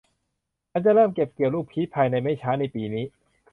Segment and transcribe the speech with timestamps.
[0.69, 3.05] ฉันจะเริ่มเก็บเกี่ยวลูกพีชภายในไม่ช้าในปีนี้